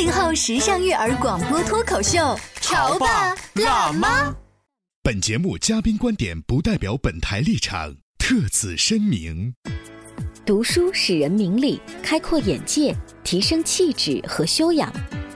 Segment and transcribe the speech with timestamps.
[0.00, 4.34] 八零后时尚育儿广播脱口秀，潮爸辣妈。
[5.02, 9.54] 本节目嘉宾观点不代表本台立场，特此声明。
[10.46, 14.90] 读书使人明理，开阔眼界，提升气质和修养。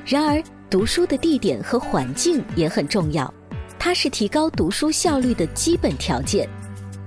[0.06, 3.32] 然而，读书的地点和环境也很重要，
[3.78, 6.48] 它是提高读书效率的基本条件。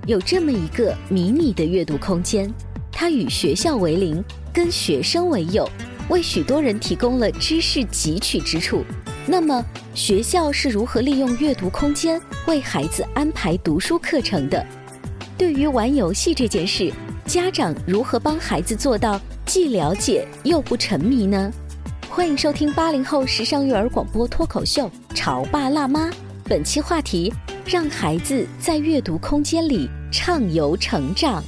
[0.06, 2.48] 有这么一个迷你的阅读空间，
[2.92, 4.22] 它与学校为邻，
[4.54, 5.68] 跟学生为友。
[6.08, 8.84] 为许多人提供了知识汲取之处。
[9.26, 9.62] 那么，
[9.94, 14.64] 学校是如何利用阅读空间为孩子安排读书课程的？
[15.36, 16.90] 对于玩游戏这件事，
[17.26, 21.52] 家长如何帮孩子做到既了解又不沉迷呢？
[22.08, 26.08] 欢迎收听八零后时尚育儿广播脱口秀《潮爸辣妈》，
[26.44, 27.32] 本期话题：
[27.66, 31.44] 让孩子在阅读空间里畅游成长。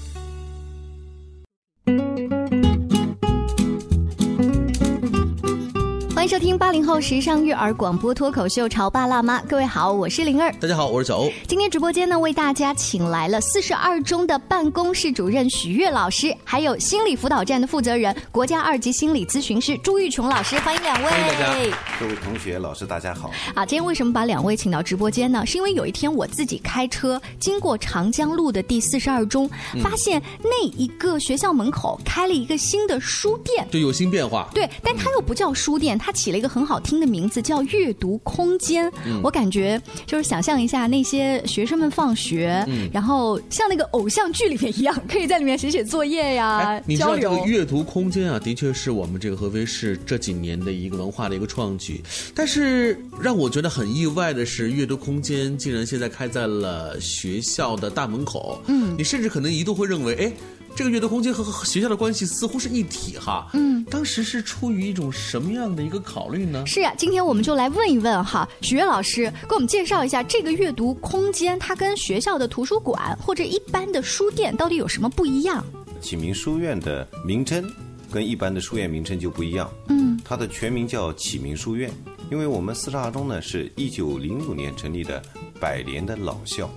[6.31, 10.53] 收听八零后时尚育儿广播脱口秀《潮爸辣妈》，各位好，我是灵儿。
[10.61, 11.29] 大家好，我是小欧。
[11.49, 21.11] 今天直播间呢，为大家请来了四十二中的办公室主任许悦老师，还有心理辅导站的负责人、国家二级心理咨询师朱玉琼老师，欢迎两位。
[21.11, 23.29] 欢迎大家，各位同学、老师，大家好。
[23.53, 25.45] 啊，今天为什么把两位请到直播间呢？
[25.45, 29.51] 是因为有一天我自己开车经过长江路的第四十二中，
[29.83, 34.49] 发现那一个学校门口开了一个新的书店，就有新变化。
[34.55, 38.91] 对，但它又不叫书店，它起了一个很好听的名字，叫阅读空间。
[39.07, 47.47] 嗯我感觉就是想象一下那些学生们放学，嗯然后像那个偶像剧里面一样，可以在里面写写作业呀，哎，你知交道这个流。
[47.47, 52.03] 阅读空间啊，的确是我们这个合肥市这几年的一个文化的一个创举。
[52.35, 58.63] 但是让我觉得很意外的是，阅读空间竟然现在开在了学校的大门口。
[58.67, 60.33] 嗯，你甚至可能一度会认为，哎。
[60.77, 66.65] 这个阅读空间和和学校的关系似乎是一体哈，嗯，当时是出于一种什么样的一个考虑呢？
[66.67, 75.63] 是啊，今天我们就来问一问哈，许悦老师给我们介绍一下这个阅读空间，它跟学校的图书馆或者一般的书店到底有什么不一样？
[76.01, 77.63] 启明书院的名称
[78.11, 79.71] 跟一般的书院名称就不一样。
[79.89, 81.91] 嗯，它的全名叫启明书院，
[82.31, 85.23] 因为我们四十二中呢是一九零五年成立的
[85.61, 86.71] 百年的老校，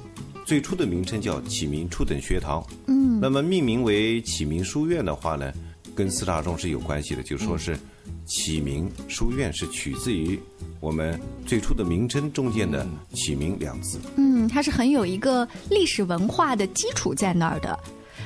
[0.46, 2.66] 最初的名称叫启明初等学堂。
[2.88, 5.52] 嗯，那么命名为启明书院的话呢，
[5.96, 7.78] 跟四十二中是有关系的，就说是
[8.26, 10.40] 启明书院是取自于
[10.80, 14.00] 我们最初的名称中间的启明两字。
[14.18, 17.80] 嗯，它是很有一个历史文化的基础在那儿的。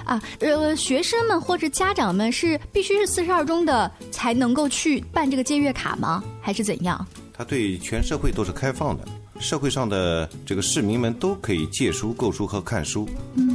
[0.05, 6.23] 啊，呃，学生们或者家长们是必须是四十二中的才能够去办这个借阅卡吗？
[6.41, 7.05] 还是怎样？
[7.33, 9.05] 它对全社会都是开放的，
[9.39, 13.07] 社会上的这个市民们都可以借书、购书和看书。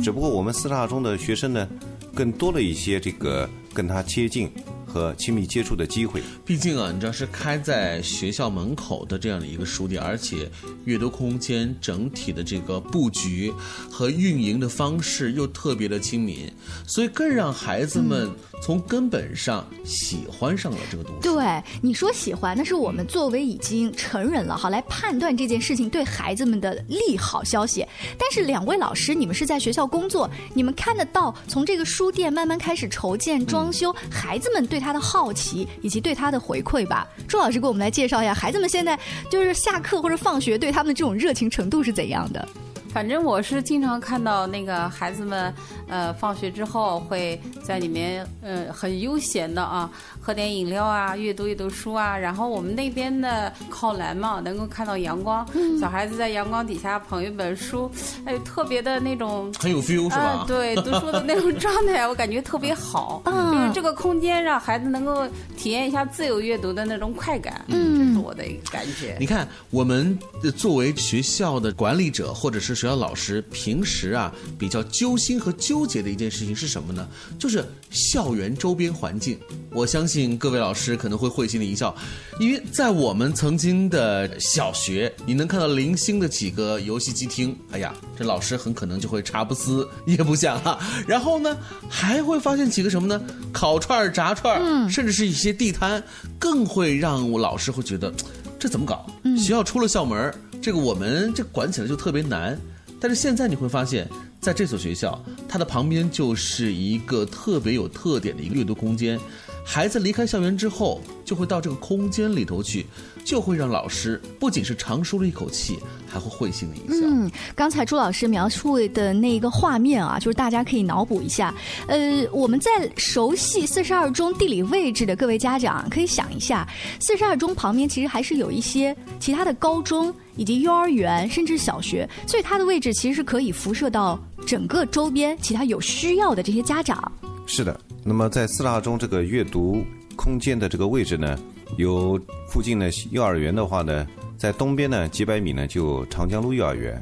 [0.03, 1.69] 只不过我们四大中的学生呢，
[2.15, 4.51] 更多了一些这个跟他接近
[4.87, 6.23] 和亲密接触的机会。
[6.45, 10.49] 毕竟啊，你知道是开在学校门口的这样的一个书店，而且
[10.85, 13.53] 阅读空间整体的这个布局
[13.91, 16.51] 和运营的方式又特别的亲民，
[16.87, 18.31] 所以更让孩子们
[18.63, 21.21] 从根本上喜欢上了这个东西。
[21.23, 27.85] 对，你说喜欢，那是我们作为已经成人了，好来判断这件事情对孩子们的利好消息。
[28.17, 37.09] 但是两位老师，你们是在学校工作，你们看得到从这个书店慢慢开始筹建、装修，孩子们对他的好奇以及对他的回馈吧。
[37.27, 38.97] 朱老师给我们来介绍一下，孩子们现在
[39.29, 42.47] 就是下课或者放学对他们的这种热情程度是怎样的？
[42.93, 45.53] 反正我是经常看到那个孩子们，
[45.89, 49.91] 呃，放学之后会在里面，呃，很悠闲的啊，
[50.21, 52.17] 喝点饮料啊，阅读阅读书啊。
[52.17, 55.47] 然后我们那边的靠栏嘛，能够看到阳光，
[55.81, 57.91] 小孩子在阳光底下捧一本书，
[58.27, 59.51] 哎，特别的那种。
[59.59, 60.17] 很有 feel 是吧？
[60.17, 63.23] 啊，对，读书的那种状态，我感觉特别好。
[63.27, 69.17] 嗯就是这个空间让孩子能够体验一下自由阅读的那种快感，嗯，这是我的一个感觉。
[69.19, 77.07] 你看，我们呃作为学校的管理者或者是学校老师平时啊比较揪心和纠结的一件事情是什么呢？
[77.39, 79.39] 就是校园周边环境。
[79.71, 81.95] 我相信各位老师可能会会心的一笑，
[82.41, 90.77] 因为在我们曾经的小学，你能看到零星的几个游戏机厅，哎呀，这老师很可能就会茶不思夜不想哈。
[91.07, 91.57] 然后呢，
[91.89, 93.23] 还会发现几个什么呢？
[93.53, 96.03] 烤串、炸串，甚至是一些地摊，
[96.37, 98.13] 更会让我老师会觉得，
[98.59, 99.07] 这怎么搞？
[99.37, 102.59] 学校出了校门，这个我们这管起来就特别难。
[103.03, 104.09] 但是现在你会发现，
[104.39, 109.19] 在这所学校，它的旁边就是一个特别有特点的一个阅读空间。
[109.65, 112.87] 孩子离开校园之后，就会到这个空间里头去，
[113.25, 117.05] 就会让老师不仅是长舒了一口气，还会会心的一笑。
[117.05, 121.53] 嗯，刚才朱老师描述的那一个画面啊，就是大家可以脑补一下。
[121.89, 126.69] 呃，我们在熟悉四十二中地理位置的各位家长，可以想一下，
[127.01, 137.13] 四十二中旁边其实还是有一些其他的高中以及幼儿园，甚至小学，所以它的位置其实是可以辐射到整个周边其他有需要的这些家长。
[137.47, 139.85] 是的，那么在四大中这个阅读
[140.17, 141.39] 空间的这个位置呢，
[141.77, 144.07] 有附近的幼儿园的话呢，
[144.39, 147.01] 在东边呢几百米呢就长江路幼儿园，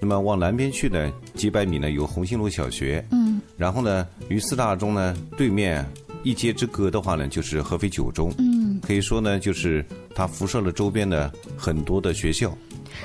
[0.00, 5.84] 那么往南边去呢几百米呢有红星路小学，嗯，然后呢与四大中呢对面
[6.22, 8.53] 一街之隔的话呢就是合肥九中，嗯，
[8.86, 9.84] 可以说呢就是
[10.14, 12.56] 它辐射了周边的很多的学校。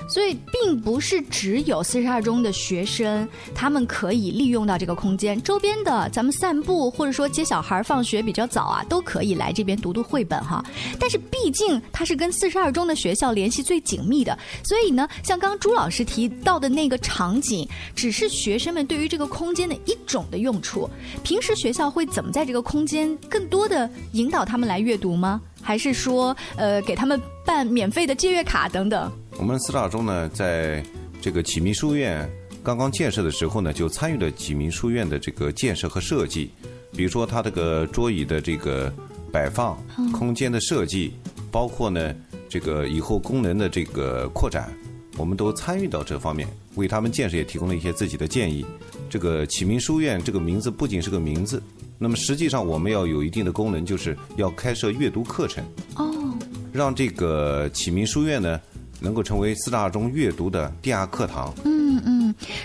[0.07, 5.41] 所以，并不是只有四十二中的学生，他们可以利用到这个空间。
[5.41, 10.63] 周边的，咱们散步或者说接小孩放学比较早啊，都可以来这边读读绘本哈。
[10.99, 20.87] 但是，毕竟它是跟四十二中的学校联系最紧密的，所以呢，像刚刚朱老师提到的那个场景，只是学生们对于这个空间的一种的用处。
[21.23, 25.41] 平时学校会怎么在这个空间更多的引导他们来阅读吗？
[25.61, 29.11] 还是说，呃，给他们办免费的借阅卡等等？
[29.37, 30.83] 我们四大中呢，在
[31.21, 32.29] 这个启明书院
[32.63, 36.51] 刚刚建设的时候呢，就参与了启明书院的这个建设和设计。
[36.91, 38.91] 比如说，它这个桌椅的这个
[39.31, 39.77] 摆放、
[40.11, 41.13] 空间的设计，
[41.51, 42.15] 包括呢
[42.49, 44.73] 这个以后功能的这个扩展，
[45.19, 48.65] 我们都参与到这方面，为他们建设也提供了一些自己的建议。
[49.09, 51.61] 这个启明书院这个名字不仅是个名字，
[51.97, 55.63] 那么实际上我们要有一定的功能，就是要开设阅读课程。
[55.95, 56.33] 哦，
[56.71, 58.59] 让这个启明书院呢。
[59.01, 61.55] 能够成为四大中阅读的第二课堂。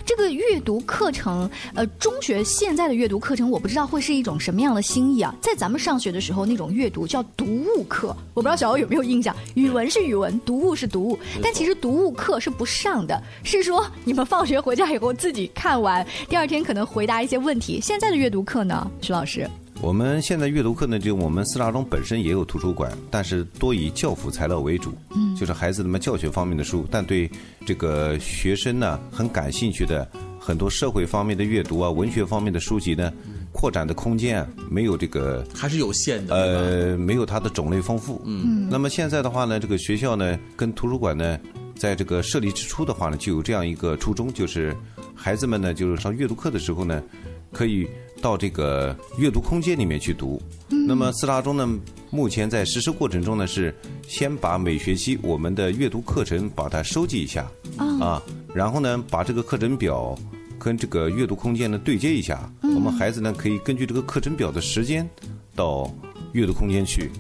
[0.05, 5.35] 这个阅读课程，呃，中学现在的阅读课程，我不知道会是一种什么样的心意啊。
[5.41, 9.35] 在咱们上学的时候，那种阅读叫读物课，我不知道小欧有没有印象。
[9.55, 17.81] 语文是语文，读物是读物，但其实读物课是不上的，是说你们放学回家以后自己看完，第二天可能回答一些问题。
[17.81, 19.49] 现在的阅读课呢，徐老师？
[19.81, 27.31] 我们现在阅读课呢，就我们四大中本身也有图书馆，但是多以教辅材料为主，嗯，就是孩子们教学方面的书，但对
[27.67, 30.09] 这个学生呢很感兴趣的
[30.41, 33.12] 很多社会方面的阅读啊、文学方面的书籍呢，
[33.53, 41.38] 扩展的空间啊没有这个还是有限的，呃，没有它的种类丰富，嗯，那么现在的话呢，这个学校呢跟图书馆呢，
[41.77, 44.75] 在这个设立之初的话呢，就有这样一个初衷，就是
[45.15, 47.03] 孩子们呢就是上阅读课的时候呢，
[47.53, 47.87] 可以。
[48.25, 50.41] 到这个阅读空间里面去读。
[50.71, 51.69] 那么四大中呢，
[52.11, 53.75] 目前在实施过程中呢，是
[54.09, 57.47] 先把每学期我们的阅读课程把它收集一下
[58.00, 58.23] 啊，
[58.55, 60.19] 然后呢，把这个课程表
[60.59, 62.50] 跟这个阅读空间呢对接一下。
[62.62, 65.06] 我们孩子呢可以根据这个课程表的时间
[65.55, 65.93] 到
[66.32, 67.10] 阅读空间去。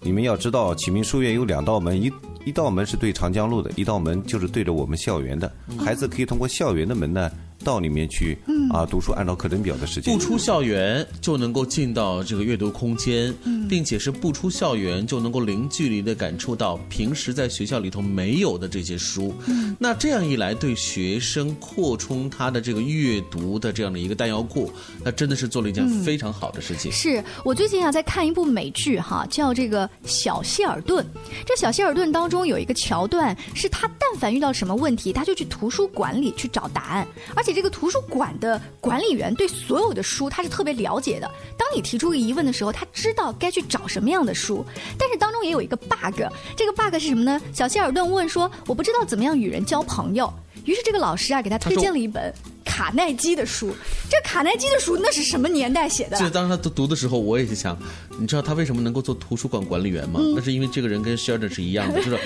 [0.00, 2.12] 你们要知道，启明书院有两道门，一
[2.44, 5.50] 一道门是对长江路的，一道门就是对着我们校园的。
[5.78, 7.30] 孩子可以通过校园的门呢。
[7.62, 8.36] 到里面去
[8.70, 13.34] 啊，读书按照课程表的时间，不出校园就能够进到这个阅读空间，
[13.68, 19.32] 并且是不出校园就能够零距离的感触到平时在学校里头没有的这些书。
[19.78, 24.72] 那这样一来，对学生扩充他的这个阅读的这样的一个弹药库，
[25.04, 26.90] 那真的是做了一件非常好的事情。
[26.90, 31.04] 是我最近啊在看一部美剧哈，叫这个《小谢尔顿》。
[31.46, 37.52] 这《小谢尔顿》当中有一个桥段，是他但凡遇到什么问题，他就去图书馆里去找答案，而且。
[37.52, 41.30] 这个图书馆的管理员对所有的书他是特别了解的。
[41.58, 44.64] 当你提出疑问的时候，他知道该去找什么样的书。
[44.98, 46.22] 但是当中也有一个 bug，
[46.56, 47.40] 这个 bug 是什么呢？
[47.52, 50.32] 小希尔顿问说：“我不知道怎么样与人交朋友。”
[50.64, 52.32] 于是这个老师啊给他推荐了一本。
[52.64, 53.70] 卡耐基的书，
[54.08, 56.16] 这卡耐基的书那是什么年代写的？
[56.16, 57.76] 就当时他读读的时候，我也是想，
[58.18, 60.18] 你知道他为什么能够做图书馆管理员吗？
[60.34, 62.18] 那是因为这个人跟 Sheldon 是一样的，就是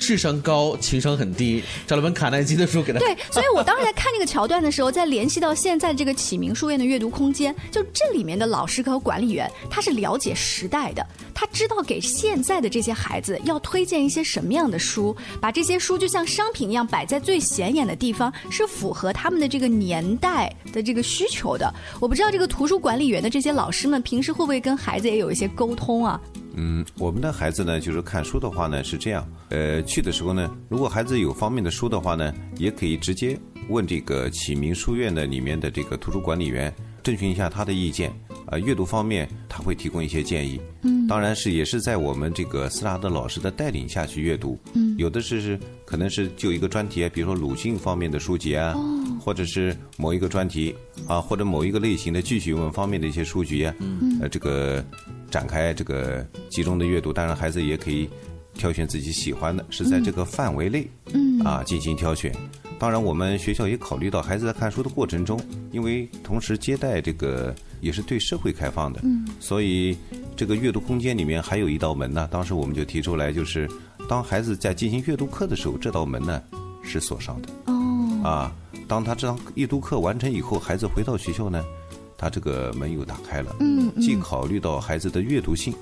[0.00, 2.98] 智商高，情商很低，找了本卡耐基的书给他。
[2.98, 21.72] 对，所以我当时在看这个桥段的时候，在联系到现在这个启明书院的阅读空间，就这里面的老师和管理员，他是了解时代的，他知道给现在的这些孩子要推荐一些什么样的书，把这些书就像商品一样摆在最显眼的地方，是符合他们的这个年代的这个需求的。
[22.00, 26.18] 我不知道这个图书管理员的这些老师们平时会不会跟孩子也有一些沟通啊？
[26.54, 33.38] 嗯，我们的孩子呢，就是看书的话呢是这样，呃，去的时候呢，如果孩子有方面的书的话呢，也可以直接
[33.68, 38.12] 问这个启明书院的里面的这个图书管理员，征询一下他的意见。
[38.46, 40.60] 啊，阅读方面他会提供一些建议。
[40.82, 44.58] 嗯，当然是也是在我们这个斯拉德老师的带领下去阅读。
[44.74, 48.74] 嗯，有的是是可能是就一个专题，比如说鲁迅方面的书籍啊，
[49.20, 50.74] 或者是某一个专题
[51.06, 53.72] 啊，或者某一个类型的记叙文方面的一些书籍啊。
[53.78, 54.84] 嗯，呃，这个
[55.30, 58.08] 展开这个集中的阅读，当然孩子也可以
[58.54, 62.34] 挑选自己喜欢的，是在这个范围内，嗯，啊进行挑选。
[62.78, 65.38] 当然，我们学校也考虑到孩子在看书的过程中，
[65.70, 69.94] 因为同时接待这个也是对社会开放的，嗯，所以
[70.34, 72.26] 这个阅读空间里面还有一道门呢。
[72.32, 73.68] 当时我们就提出来，就是
[74.08, 76.42] 当孩子在进行阅读课的时候，这道门呢
[76.82, 77.48] 是锁上的。
[77.66, 78.52] 哦，啊，
[78.88, 81.62] 当他这堂阅读课完成以后，孩子回到学校呢，
[82.20, 83.56] 他这个门又打开了。
[83.60, 85.72] 嗯，既考虑到孩子的阅读性。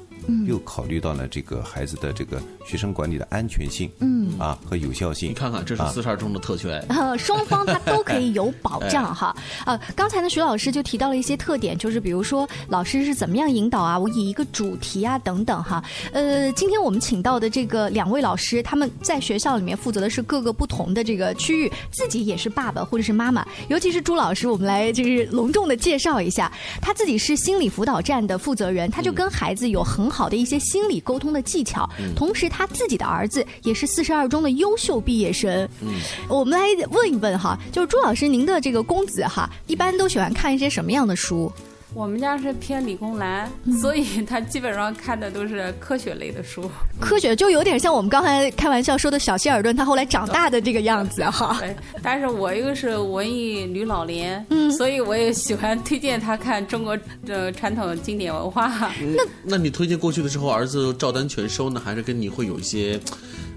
[0.47, 5.31] 又考虑到了这个孩子的这个学生管理的安全性，嗯啊和有效性。
[5.31, 6.85] 你看看，这是四十二中的特权。
[6.89, 9.35] 呃，双方他都可以有保障 哈。
[9.67, 15.83] 呃，刚才呢，徐老师就提到了一些特点，就是比如说老师是怎么样引导啊，我以一个主题啊等等哈。
[16.13, 23.47] 呃，今天我们请到的这个两位老师，他们在学校里面负责的是各个不同的这个区域，自己也是爸爸或者是妈妈。
[23.69, 30.19] 尤其是朱老师，我们来就是隆重的介绍一下，他自己是心理辅导站的负责人，他就跟孩子有很好。
[30.19, 35.49] 好的一些心理沟通的技巧，同时他自己的儿子也是四十二中的优秀毕业生。
[35.81, 35.95] 嗯，
[36.29, 41.53] 我们来问一问哈，就是朱老师，您的这个公子哈，一般都喜欢看一些什么样的书？
[41.95, 46.71] 我们家是偏理工男，所以他基本上看的都是科学类的书。
[47.01, 51.57] 科学就有点像我们刚才开玩笑说的小希尔顿，他后来长大的这个样子哈。
[51.61, 58.93] 对，但是我一个是文艺女老年，嗯，所以我也喜欢推荐他看中国的传统经典文化。
[59.01, 63.01] 那那你推荐过去的时候，儿子照单全收呢，还是跟你会有一些？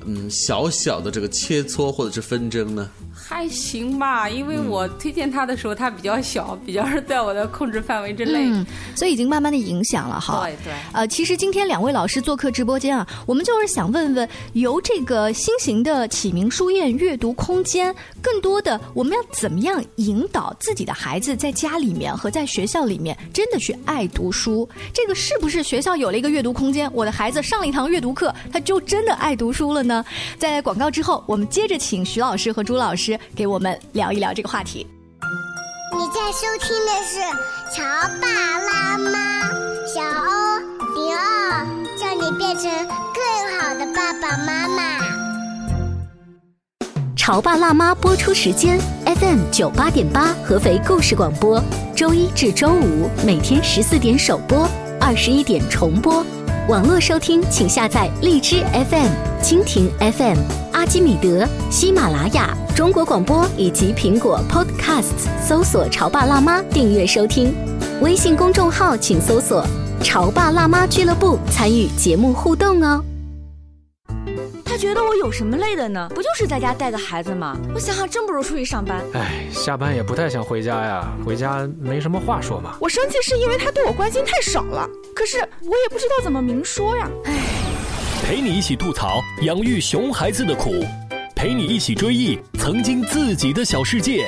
[0.03, 4.29] 嗯，小小的这个切磋或者是纷争呢，还行吧。
[4.29, 8.49] 因为我推荐他的时候，他比较小， 比较是在我的控制范围之内，
[8.95, 10.43] 所以已经慢慢的影响了哈。
[10.43, 10.73] 对对。
[10.93, 24.67] 呃，其实今天两位老师做客直播间啊，我们就是想问问，由这个新型的启明书院阅读空间，更多的我们要怎么样引导自己的孩子在家里面和在学校里面真的去爱读书？
[24.93, 30.03] 这个是不是学校有了一个阅读空间，我的孩子上了一堂阅读课，他就真的爱读书了呢？
[30.37, 34.85] 在广告之后，我们接着请徐老师和朱老师给我们聊一聊这个话题。
[35.97, 37.19] 你在收听的是
[37.75, 37.81] 《潮
[38.21, 38.27] 爸
[38.59, 39.49] 辣妈》，
[39.87, 40.59] 小欧
[40.95, 41.65] 零二，
[41.97, 44.99] 叫你变成更好的爸爸妈妈。
[47.15, 51.61] 潮爸辣妈播出时间：FM 九八点八，合肥故事广播，
[51.95, 54.67] 周一至周五每天十四点首播，
[54.99, 56.23] 二十一点重播。
[56.69, 59.11] 网络收听，请下载荔枝 FM、
[59.41, 60.37] 蜻蜓 FM、
[60.71, 67.53] 阿基米德、喜马拉雅、中国广播以及苹果 Podcasts，搜索“潮爸辣妈”订阅收听。
[68.01, 69.65] 微信公众号请搜索
[70.03, 73.03] “潮爸辣妈俱乐部”，参与节目互动哦。
[74.63, 76.07] 他觉得我有什么累的呢？
[76.15, 77.57] 不就是在家带个孩子吗？
[77.73, 79.03] 我想想，真不如出去上班。
[79.13, 82.75] 哎，下班也不太想回家呀，回家没什么话说嘛。
[82.79, 87.09] 我生气是因为他对我关心太少了，可是我也不知道怎么明说呀。
[87.25, 87.33] 哎，
[88.31, 90.71] 陪你一起吐槽养育熊孩子的苦，
[91.35, 94.25] 陪你一起追忆曾经自己的小世界。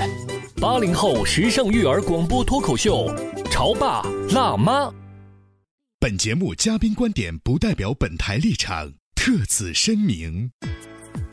[0.57, 3.10] 八零后时尚育儿广播脱口秀，
[3.50, 4.91] 潮爸辣妈。
[6.01, 8.91] 本节目嘉宾观点不代表本台立场。
[9.15, 10.51] 特此声明：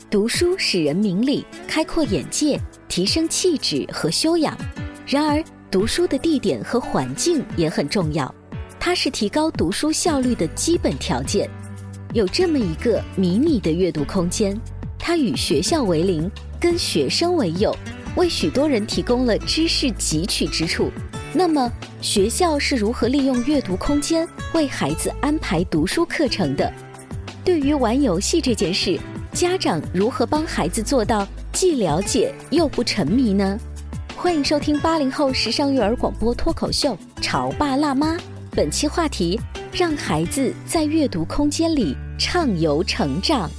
[0.09, 4.57] 读书使人明理，开阔眼界，提升气质和修养。
[5.05, 8.33] 然而，读书的地点和环境也很重要，
[8.79, 11.49] 它是提高读书效率的基本条件。
[12.13, 14.59] 有这么一个迷你的阅读空间，
[14.99, 17.73] 它与学校为邻，跟学生为友，
[18.17, 20.91] 为许多人提供了知识汲取之处。
[21.31, 26.69] 那么，学校是如何利用阅读空间为孩子安排读书课程的？
[27.45, 28.99] 对于玩游戏这件事，
[29.31, 33.57] 家长如何帮孩子做到既了解又不沉迷呢？
[34.17, 38.15] 欢迎收听八零后时尚育儿广播脱口秀《潮爸辣妈》，
[38.53, 39.39] 本期话题
[39.71, 43.49] 让孩子在阅读空间里畅游成长。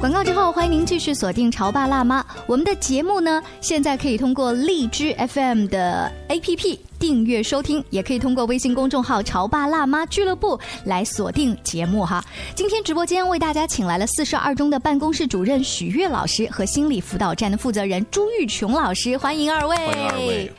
[0.00, 2.24] 广告之后欢迎您继续锁定潮爸辣妈。
[2.46, 12.24] 我们的节目呢现在可以通过荔枝 fm 的 app 订阅收听，也可以通过微信公众号“潮爸辣妈俱乐部”来锁定节目哈。
[12.54, 19.76] 今天直播间为大家请来了四十二中的办公室主任许悦老师和心理辅导站的负责人朱玉琼老师，欢迎二位。
[19.76, 20.52] 欢迎二位。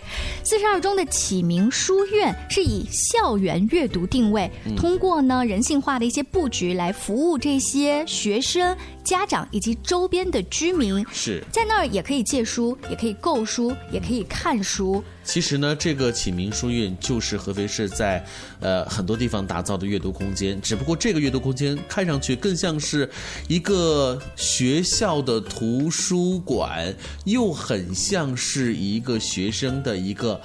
[0.43, 11.03] 四十二中的启明书院是以校园阅读定位，通过呢人性化的一些布局来服务这些学生、家长以及周边的居民。
[11.11, 15.03] 是在那儿也可以借书，也可以购书，也可以看书。
[15.25, 18.23] 其实呢，这个启明书院就是合肥市在
[18.59, 23.09] 呃很多地方打造的阅读空间，只不过这个阅读空间看上去更像是
[23.47, 26.93] 一个学校的图书馆，
[27.25, 30.39] 又很像是一个学生的一个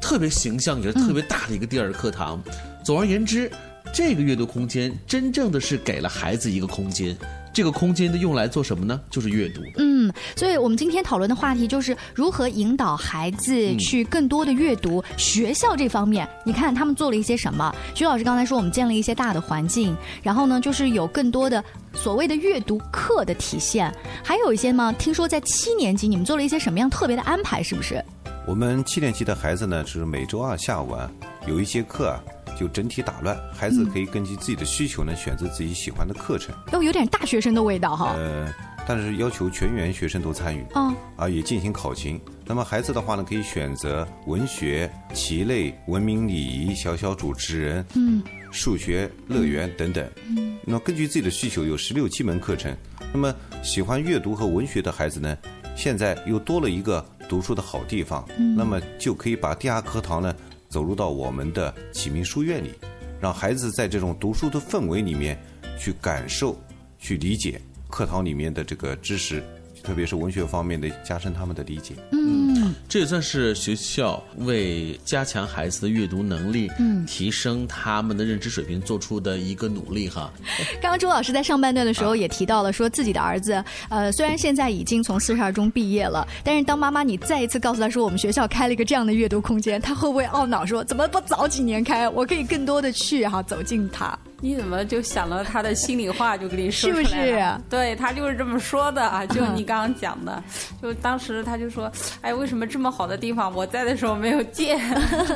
[0.00, 2.40] 特别形象也是特别大的一个第二课堂。
[2.84, 3.50] 总而言之，
[3.92, 7.16] 这个阅读空间真正的是给了孩子一个空间。
[7.52, 9.00] 这个空间的用来做什么呢？
[9.10, 9.62] 就是阅读。
[9.78, 9.95] 嗯，
[10.34, 15.02] 所以我们今天讨论的话题就是如何引导孩子去更多的阅读。
[15.16, 17.74] 学校这方面，你看他们做了一些什么？
[17.94, 21.62] 徐老师刚才说，我们建了一些大的环境，然后呢，就是有更多的
[21.94, 23.92] 所谓的阅读课的体现，
[24.24, 24.92] 还有一些吗？
[24.92, 27.62] 听说在七年级，你们做了一些什么样特别的安排？
[27.62, 28.02] 是不是？
[28.46, 31.10] 我们七年级的孩子呢，是每周二下午啊，
[31.46, 32.20] 有一节课啊。
[32.58, 36.54] 就整体打乱，孩子可以根据自己的需求呢，选择自己喜欢的课程。
[36.72, 38.14] 哦，有点大学生的味道哈。
[38.16, 38.50] 呃，
[38.86, 40.64] 但是要求全员学生都参与。
[40.72, 40.94] 啊。
[41.16, 42.20] 啊，也进行考勤。
[42.44, 50.08] 那么孩子的话呢，可以选择文学、棋类、文明礼仪、小小主持人、嗯，数学、乐园等等。
[50.28, 50.58] 嗯。
[50.64, 52.74] 那么根据自己的需求，有十六七门课程。
[53.12, 55.36] 那么喜欢阅读和文学的孩子呢，
[55.74, 58.26] 现在又多了一个读书的好地方。
[58.38, 58.54] 嗯。
[58.54, 60.34] 那么就可以把第二课堂呢。
[60.68, 62.72] 走入到我们的启明书院里，
[63.20, 65.40] 让孩子在这种读书的氛围里面
[65.78, 66.60] 去感受、
[66.98, 69.42] 去理解课堂里面的这个知识。
[69.82, 71.94] 特别是文学方面的，加深他们的理解。
[72.10, 80.32] 嗯，这也算是学校为加强孩子的阅读能力，嗯，提升他们的认知水平做出的一个努力哈。
[80.82, 94.18] 刚刚周老师在上半段的时候也提到了，说自己的儿子，呃，虽然现在已经从四十二中毕业了，但是当妈妈你再一次告诉他说我们学校开了一个这样的阅读空间，他会不会懊恼说怎么不早几年开，我可以更多的去哈走进它。
[94.42, 97.08] 你怎么就想到他的心里话就给你说出来了？
[97.08, 97.60] 是不是？
[97.70, 100.42] 对他就是这么说的啊， 就你刚刚讲的，
[100.82, 104.78] 就当时他就说：“哎，为什么这么好的地方我在的时候没有见？”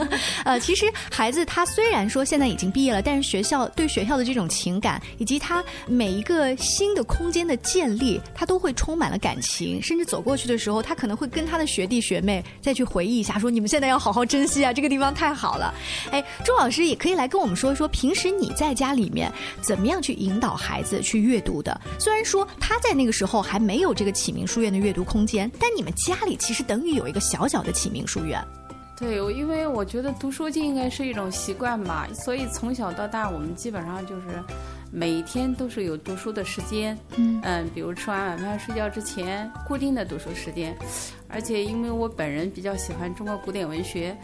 [0.45, 9.83] 呃，其实孩子他虽然说现在已经毕业了，但是学校对学校的这种情感，以及他每一个新的空间的建立，他都会充满了感情。
[9.83, 15.73] 甚至走过去的时候，他可能会跟他的学弟学妹再去回忆一下，说：“你们现在要好好珍惜啊，这个地方太好了。”
[16.13, 18.90] 哎，周老师也可以来跟我们说一说，平时你在家。
[18.95, 21.81] 里面怎么样去引导孩子去阅读的？
[21.99, 28.43] 虽然说他在那个时候还没有这个启明书院的阅读空间，但你们家里其实等于有一个小小的启明书院。
[28.97, 34.23] 对，因为我觉得读书就应该是一种习惯吧，所以从小到大我们基本上就是
[34.93, 36.99] 每天都是有读书的时间。
[37.17, 40.77] 嗯嗯，比如吃完晚饭睡觉之前固定的读书时间，
[41.29, 44.15] 而且因为我本人比较喜欢中国古典文学。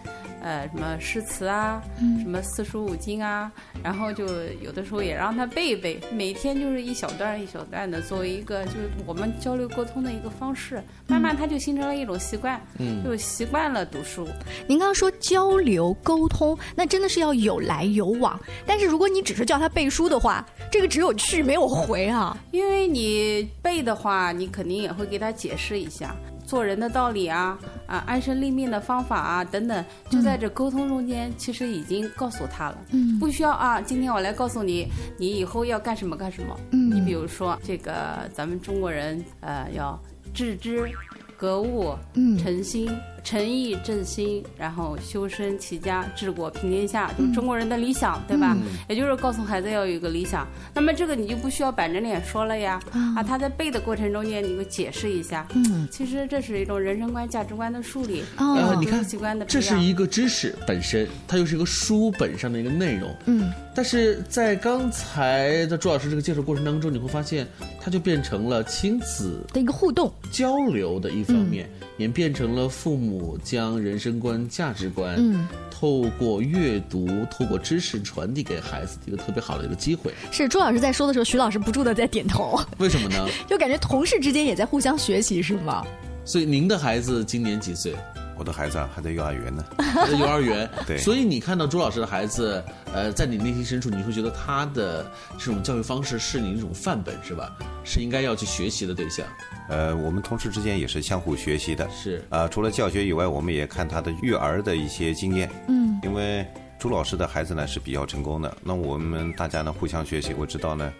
[0.42, 1.82] 呃，什么诗词啊，
[2.20, 3.50] 什么四书五经啊，
[3.82, 4.24] 然后就
[4.62, 14.28] 有的时候也让他背一背，每天就是一小段一小段的，作为一个就是我们交流沟通的一个方式，慢慢他就形成了一种习惯，嗯，就习惯了读书。
[14.68, 26.14] 您刚刚说交流沟通，那真的是要有来有往，但是如果你只是叫他背书的话，这个只有去没有回啊，因为你背的话，你肯定也会给他解释一下。
[26.46, 33.80] 做人的道理啊，啊，安身立命的方法啊，等等，就在这沟通中间，其实已经告诉他了，嗯，不需要啊。
[33.80, 34.86] 今天我来告诉你，
[35.18, 36.56] 你以后要干什么干什么。
[36.70, 40.00] 嗯，你比如说这个，咱们中国人呃，要
[40.32, 40.88] 致知、
[41.36, 42.88] 格物、嗯，诚心。
[43.26, 48.56] 诚意正心，然后修身齐家治国平天下，就是中国人的理想，对吧？
[48.88, 50.46] 也就是告诉孩子要有一个理想。
[50.72, 52.80] 那么这个你就不需要板着脸说了呀，
[53.16, 55.44] 啊，他在背的过程中间，你会解释一下。
[55.54, 58.22] 嗯，其实这是一种人生观、价值观的树立。
[58.38, 59.04] 哦，你看，
[59.48, 63.12] 这是一个知识本身，它又是一个书本上的一个内容。
[63.24, 67.44] 嗯，但是在刚才的朱老师这个介绍过程当中，你会发现，
[67.80, 71.68] 它就变成了亲子的一个互动交流的一方面。
[71.98, 80.12] 也变成了父母将人生观、价值观，嗯，透过阅读、透过知识传递给孩子一个特别好的一个机会。
[80.30, 82.58] 是朱老师在说的时候，徐老师不住的在点头。
[82.78, 83.28] 为什么呢？
[83.46, 85.84] 就感觉同事之间也在互相学习，是吗？
[86.24, 87.94] 所以您的孩子今年几岁？
[88.36, 89.64] 我的孩子啊还在幼儿园呢。
[89.78, 97.56] 还在幼儿园， 对所以你看到朱老师的孩子，呃，在你内心深处，你会觉得他的这种教育方式是你一种范本，是吧？
[97.84, 99.26] 是应该要去学习的对象。
[99.68, 101.88] 呃，我们同事之间也是相互学习的。
[101.90, 105.50] 是啊、除了教学以外，我们也看他的育儿的一些经验。
[105.68, 106.46] 嗯，因为
[106.78, 110.34] 朱老师的孩子呢是比较成功的，那我们大家呢互相学习。
[110.34, 110.92] 我知道呢，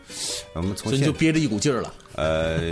[0.55, 1.95] 我们从所就憋着一股劲儿了。
[2.15, 2.71] 呃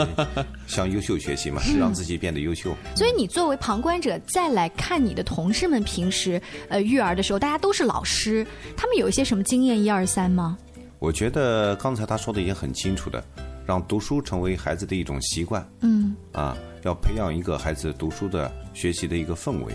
[0.67, 2.75] 向优秀学习嘛， 是让自己变得优秀。
[2.97, 10.57] 所以你作为旁观者再来看你的同事们平时呃育儿的时候，大家都是老师，他们有一些什么经验一二三吗？
[10.99, 13.23] 我觉得刚才他说的也很清楚的，
[13.67, 15.69] 让读书成为孩子的一种习惯。
[15.83, 19.75] 嗯啊，要培养一个孩子读书的学习的一个氛围。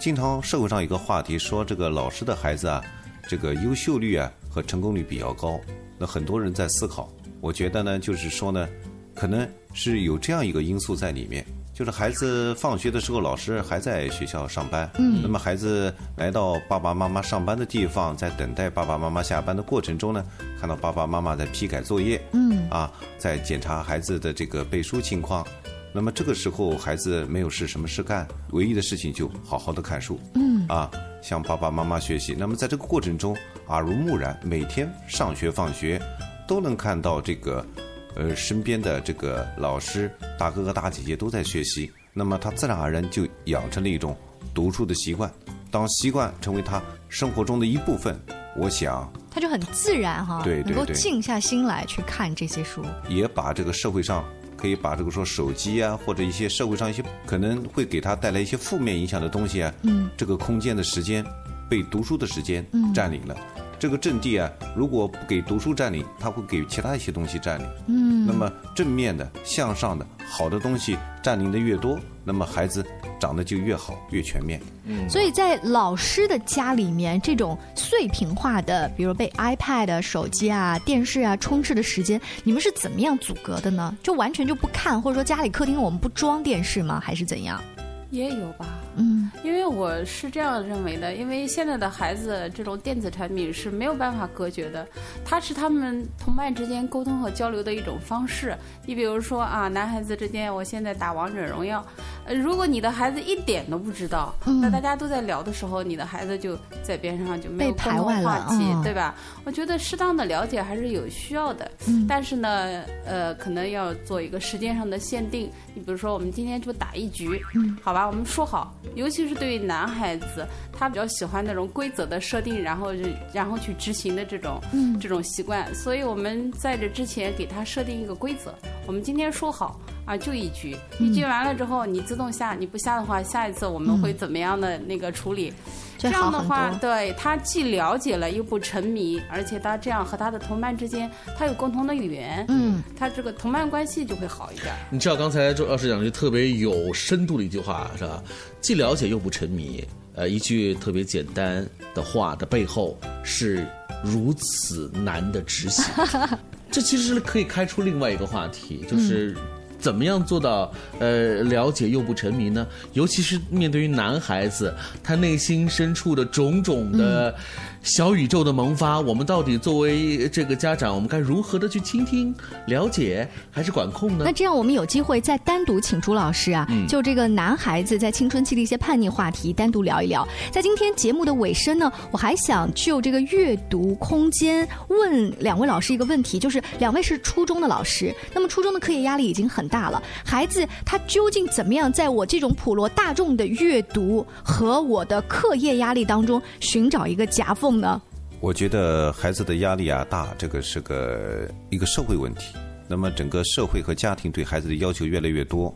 [0.00, 2.82] 经常社会上有个话题说，这个老师的孩子啊，
[3.28, 5.60] 这个优秀率啊和成功率比较高。
[5.98, 8.66] 那很多人在思考，我觉得呢，就是说呢，
[9.14, 20.24] 可能是有这样一个因素在里面，就是孩子放学的时候，老师还在学校上班，嗯那么孩子来到爸爸妈妈上班的地方，在等待爸爸妈妈下班的过程中呢，
[20.58, 25.46] 看到爸爸妈妈在批改作业，嗯啊，在检查孩子的这个背书情况。
[25.92, 32.34] 那么这个时候，孩子没有事什么事干，唯一的事情就好好的看书，嗯啊，向爸爸妈妈学习。
[32.38, 36.00] 那么在这个过程中，耳濡目染，每天上学放学，
[36.46, 37.66] 都能看到这个，
[38.14, 44.16] 呃，身边的这个老师大哥哥大姐姐都在学习，那么他自然而然就养成了一种
[44.54, 45.28] 读书的习惯。
[45.72, 48.16] 当习惯成为他生活中的一部分，
[48.56, 52.84] 我想他就很自然哈，对能够静下心来去看这些书。
[53.08, 54.24] 也把这个社会上
[54.60, 61.24] 可以把这个说手机啊，或者一些社会上一些可能会给他带来一些负面影响的东西啊，嗯这个空间的时间
[61.68, 63.34] 被读书的时间嗯占领了。
[63.78, 67.66] 这个阵地啊，如果不给读书占领，他会给其他一些东西占领。
[67.88, 72.84] 嗯那么正面的、向上的、好的东西占领的越多，那么孩子
[73.20, 74.60] 长得就越好、越全面。
[74.86, 83.94] 嗯所以在老师的家里面，这种碎屏化的，比如被 iPad、手机啊、电视啊充斥的时间，你们是怎么样阻隔的呢？
[84.02, 86.98] 就完全就不看，或者说家里客厅我们不装电视吗？
[86.98, 87.62] 还是怎样？
[88.10, 88.66] 也有吧。
[88.96, 94.86] 嗯因为我是这样认为的，因为现在的孩子这种电子产品是没有办法隔绝的，
[95.24, 98.54] 它是他们同伴之间沟通和交流的一种方式。
[98.84, 101.84] 你比如说啊，男孩子之间，我现在打王者荣耀，
[102.26, 109.14] 呃，如果你的孩子一点都不知道，嗯那大家都在聊的时候，你的孩子就在边上就没有被排共同外了话题，嗯对吧？
[109.44, 115.50] 我觉得适当的了解还是有需要的，嗯但是呢，呃，可能要做一个时间上的限定。
[115.74, 118.06] 你比如说，我们今天就打一局，嗯好吧？
[118.06, 125.72] 我们说好，尤其是对于男孩子，他比较喜欢那种规则的设定，然后是然后去执行的这种、嗯这种习惯。
[125.74, 128.54] 所以我们在这之前给他设定一个规则，
[128.86, 135.50] 我们今天说好啊，就一局，嗯一局完了之后你自动下，你不下的话，下一次我们会怎么样的那个处理？
[135.50, 144.74] 这这样的话对他既了解了又不沉迷，而且他这样和他的同伴之间，他有共同的语言，嗯，他这个同伴关系就会好一点。
[144.90, 148.22] 你知道刚才周老师讲的就特别有深度的一句话是吧？
[148.60, 149.84] 既了解又不沉迷。
[150.16, 153.64] 呃，一句特别简单的话的背后是
[154.02, 155.84] 如此难的执行。
[156.68, 159.36] 这其实可以开出另外一个话题，就是
[159.80, 162.66] 怎么样做到呃了解又不沉迷呢？
[162.92, 167.34] 尤其是面对于男孩子，他内心深处的种种的
[167.82, 172.34] 小宇宙的萌发，我们到底作为这个家长，我们该如何的去倾听、
[172.66, 174.32] 了解，还是管控呢那？
[174.32, 180.26] 这样我们有机会再单独请朱老师啊，嗯就这个男孩子在青春期的一些叛逆话题单独聊一聊。
[180.52, 198.02] 在今天节目的尾声呢，我还想就这个阅读空间问两位老师一个问题，就是两位是初中的老师，那么初中的课业压力已经很大了，孩子他究竟怎么样在我这种普罗大众的阅读和我的课业压力当中寻找一个夹缝呢？
[198.40, 202.54] 我觉得孩子的压力啊大，这个是个一个社会问题。
[202.88, 205.72] 那么整个社会和家庭对孩子的要求越来越多。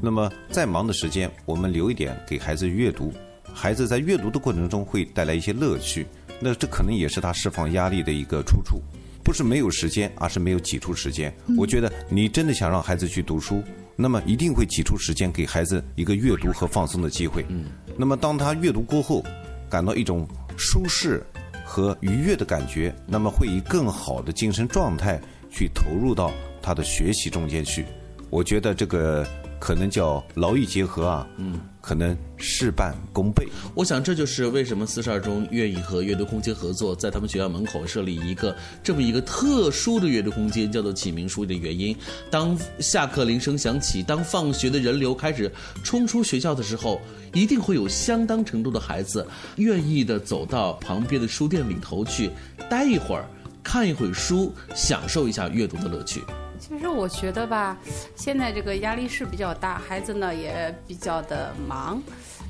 [0.00, 3.12] 那么再忙的时间，我们留一点给孩子阅读。
[3.54, 6.06] 孩子在阅读的过程中会带来一些乐趣，
[6.40, 8.82] 那这可能也是他释放压力的一个出处。
[9.26, 11.36] 不是没有时间，而是没有挤出时间。
[11.58, 13.60] 我觉得你真的想让孩子去读书，
[13.96, 17.44] 那么一定会挤出时间给孩子一个阅读和放松的机会。
[17.48, 17.64] 嗯，
[17.96, 19.24] 那么当他阅读过后，
[19.68, 21.20] 感到一种舒适
[21.64, 26.30] 和愉悦的感觉，那么会以更好的精神状态去投入到
[26.62, 27.84] 他的学习中间去。
[28.30, 29.26] 我觉得这个
[29.58, 33.46] 可能叫劳逸结合啊，嗯，可能事半功倍。
[33.74, 41.96] 我想这就是为什么四十二中愿意和阅读空间合作，在他们学校门口设立一个这么一个特殊的阅读空间，叫做启明书的原因。
[42.30, 45.50] 当下课铃声响起，当放学的人流开始
[45.82, 47.00] 冲出学校的时候，
[47.32, 52.30] 一定会有相当程度的孩子愿意的走到旁边的书店里头去
[52.68, 53.26] 待一会儿，
[53.62, 56.22] 看一会儿书，享受一下阅读的乐趣。
[56.68, 57.76] 其实我觉得吧，
[58.16, 62.02] 现在这个压力是比较大，孩子呢也比较的忙，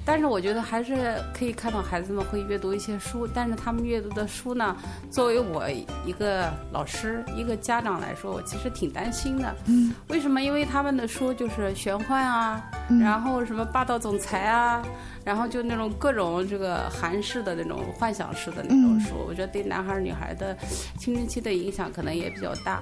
[0.06, 4.74] 但是我觉得还是可以看到孩子们会阅读一些书，但是他们阅读的书呢，
[5.10, 5.68] 作为我
[6.06, 9.54] 一个老师、一个家长来说，我其实挺担心的。
[9.66, 10.40] 嗯，为什么？
[10.40, 12.64] 因为他们的书就是玄幻啊，
[13.02, 14.82] 然后什么霸道总裁啊。
[15.26, 20.56] 然后就那种各种这个韩式的那种幻想式的那种书，我觉得对男孩女孩的
[21.00, 22.80] 青春期的影响可能也比较大。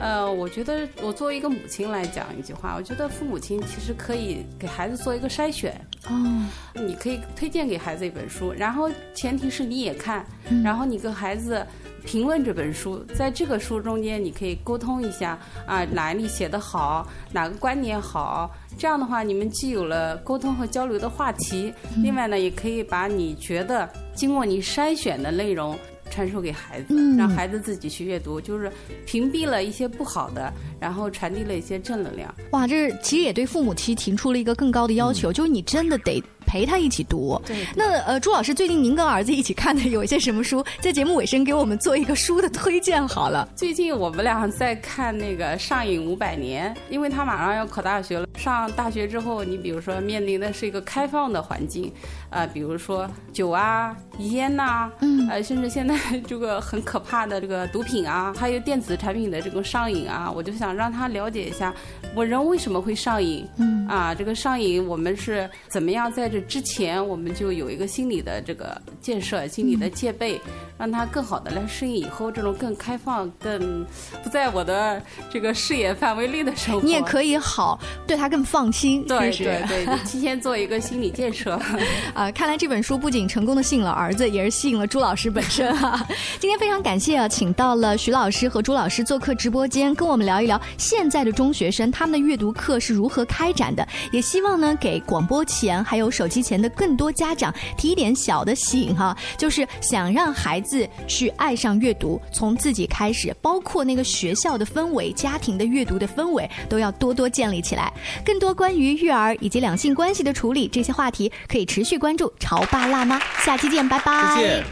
[0.00, 5.74] 呃，我觉得我作为一个母亲来讲一句话，我觉得父母亲其实可以给孩子做一个筛选。
[6.08, 10.24] 哦，你可以推荐给孩子一本书，然后前提是你也看，
[10.62, 11.66] 然后你跟孩子。
[12.06, 25.78] 评论这本书，在这个书中间，你可以沟通一下啊，哪里写得好，哪个观点好，这样的话，你们既有了沟通和交流的话题，另外呢，也可以把你觉得经过你筛选的内容。
[26.14, 28.70] 传授给孩子，让孩子自己去阅读，就是
[29.04, 32.32] 屏蔽了一些不好的，然后传递了一些正能量。
[32.52, 37.40] 哇，这其实也对父母提提出了一个更高的要求，就是你真的得陪他一起读。
[37.46, 37.56] 对。
[37.74, 40.64] 那呃，朱老师最近您跟儿子一起看的有一些什么书？
[40.80, 43.48] 在节目尾声给我们做一个书的推荐好了。
[43.56, 48.26] 最近我们俩在看那个《上瘾五百年》，因为他马上要考大学了。
[48.36, 51.92] 上大学之后，你比如说面临的是一个开放的环境，
[52.30, 61.72] 啊，比如说酒啊、烟呐，嗯，呃，甚至现在这个很可怕的这个毒品啊，还有电子产品的这个上瘾啊，我就想让他了解一下，
[62.14, 70.40] 我人为什么会上瘾，嗯，啊，这个上瘾我们是怎么样在这之前我们就有一个心理的这个建设、心理的戒备，
[70.76, 73.86] 让他更好的来适应以后这种更开放、更
[74.22, 76.82] 不在我的这个视野范围内的生活。
[76.86, 78.28] 你也可以好对他。
[78.34, 81.52] 更放心，对对对，提前做一个心理建设
[82.12, 82.28] 啊！
[82.32, 86.04] 看来这本书不仅成功的吸引了儿子，也是吸引了朱老师本身哈。
[86.40, 93.86] 今天非常感谢啊，请到了徐老师和朱老师做客直播间，跟我们聊一聊现在的中学生他们的阅读课是如何开展的。
[94.10, 107.92] 也希望呢，给广播前还有手机前的更多家长提一点小的醒哈，就是想让孩子去爱上阅读，从自己开始，包括那个学校的氛围、家庭的阅读的氛围，都要多多建立起来。
[108.24, 113.18] 更多关于育儿以及两性关系的处理这些话题，可以持续关注《潮爸辣妈》。
[113.44, 114.36] 下期见，拜拜。
[114.36, 114.64] 谢谢。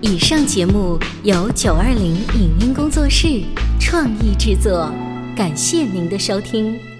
[0.00, 3.42] 以上节目由九二零影音工作室
[3.78, 4.92] 创意制作，
[5.36, 6.91] 感谢您的收听。